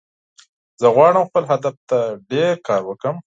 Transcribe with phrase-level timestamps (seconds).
[0.81, 1.99] زه غواړم خپل هدف ته
[2.31, 3.17] ډیر کار وکړم